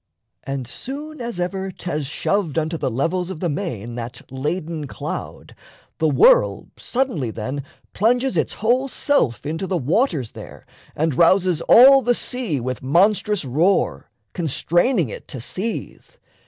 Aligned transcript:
And 0.45 0.67
soon 0.67 1.21
as 1.21 1.39
ever 1.39 1.69
'Thas 1.69 2.07
shoved 2.07 2.57
unto 2.57 2.75
the 2.75 2.89
levels 2.89 3.29
of 3.29 3.39
the 3.39 3.49
main 3.49 3.93
That 3.93 4.19
laden 4.31 4.87
cloud, 4.87 5.53
the 5.99 6.07
whirl 6.09 6.69
suddenly 6.75 7.29
then 7.29 7.63
Plunges 7.93 8.35
its 8.35 8.53
whole 8.53 8.87
self 8.87 9.45
into 9.45 9.67
the 9.67 9.77
waters 9.77 10.31
there 10.31 10.65
And 10.95 11.13
rouses 11.13 11.61
all 11.69 12.01
the 12.01 12.15
sea 12.15 12.59
with 12.59 12.81
monstrous 12.81 13.45
roar, 13.45 14.09
Constraining 14.33 15.09
it 15.09 15.27
to 15.27 15.39
seethe. 15.39 16.09